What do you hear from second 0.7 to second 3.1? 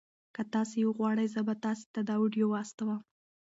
وغواړئ زه به تاسي ته دا ویډیو واستوم.